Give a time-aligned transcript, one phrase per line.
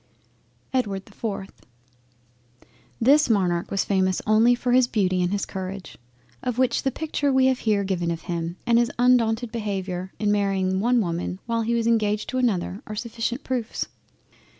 [0.73, 1.51] EDWARD the 4th
[2.99, 5.95] This Monarch was famous only for his Beauty and his Courage,
[6.41, 10.31] of which the Picture we have here given of him, and his undaunted Behaviour in
[10.31, 13.89] marrying one Woman while he was engaged to another, are sufficient proofs.